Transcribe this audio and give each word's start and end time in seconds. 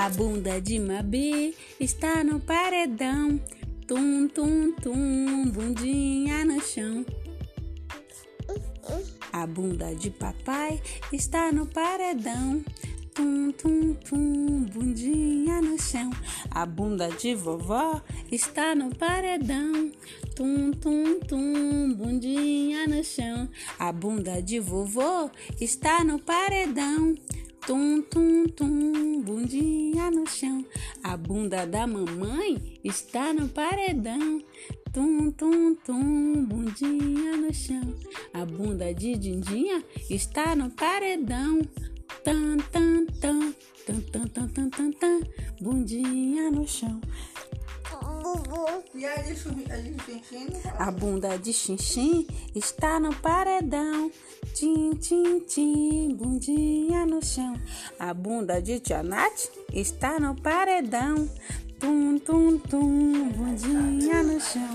A 0.00 0.08
bunda 0.08 0.58
de 0.62 0.78
Mabi 0.78 1.54
está 1.78 2.24
no 2.24 2.40
paredão. 2.40 3.38
Tum, 3.86 4.26
tum, 4.28 4.72
tum, 4.72 5.50
bundinha 5.50 6.42
no 6.42 6.58
chão. 6.58 7.04
A 9.30 9.46
bunda 9.46 9.94
de 9.94 10.08
papai 10.08 10.80
está 11.12 11.52
no 11.52 11.66
paredão. 11.66 12.64
Tum, 13.14 13.52
tum, 13.52 13.92
tum, 13.92 14.62
bundinha 14.72 15.60
no 15.60 15.78
chão. 15.78 16.10
A 16.50 16.64
bunda 16.64 17.10
de 17.10 17.34
vovó 17.34 18.00
está 18.32 18.74
no 18.74 18.88
paredão. 18.96 19.92
Tum, 20.34 20.72
tum, 20.72 21.20
tum, 21.20 21.92
bundinha 21.92 22.86
no 22.86 23.04
chão. 23.04 23.46
A 23.78 23.92
bunda 23.92 24.40
de 24.40 24.60
vovô 24.60 25.30
está 25.60 26.02
no 26.02 26.18
paredão. 26.18 27.14
Tum, 27.66 28.00
tum, 28.00 28.46
tum, 28.48 29.20
bundinha 29.20 29.89
no 30.10 30.26
chão. 30.26 30.64
A 31.02 31.16
bunda 31.16 31.66
da 31.66 31.86
mamãe 31.86 32.80
está 32.82 33.32
no 33.32 33.48
paredão. 33.48 34.42
Tum, 34.92 35.30
tum, 35.30 35.74
tum, 35.76 36.44
bundinha 36.44 37.36
no 37.36 37.54
chão. 37.54 37.94
A 38.34 38.44
bunda 38.44 38.92
de 38.92 39.16
Dindinha 39.16 39.84
está 40.10 40.56
no 40.56 40.70
paredão. 40.70 41.60
Tan, 42.24 42.58
tan, 42.72 43.06
tan, 43.20 43.54
tan, 43.86 44.02
tan, 44.02 44.28
tan, 44.28 44.48
tan, 44.48 44.70
tan, 44.70 44.92
tan, 44.92 45.20
bundinha 45.60 46.50
no 46.50 46.66
chão. 46.66 47.00
A 50.78 50.90
bunda 50.90 51.38
de 51.38 51.52
Xinxim 51.52 52.26
está 52.54 52.98
no 53.00 53.14
paredão. 53.14 54.10
Tim, 54.54 54.92
tim, 54.96 55.40
tim, 55.40 56.14
bundinha 56.14 57.06
no 57.06 57.24
chão. 57.24 57.54
A 57.98 58.12
bunda 58.12 58.60
de 58.60 58.78
Tia 58.80 59.02
Nath 59.02 59.48
está 59.72 60.20
no 60.20 60.34
paredão. 60.34 61.28
Tum, 61.78 62.18
tum, 62.18 62.58
tum, 62.58 63.28
bundinha 63.30 64.22
no 64.22 64.40
chão. 64.40 64.69